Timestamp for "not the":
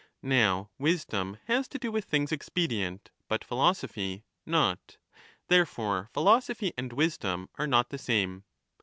7.67-7.99